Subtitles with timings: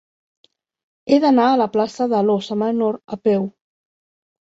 [1.09, 3.51] He d'anar a la plaça de l'Óssa Menor a peu.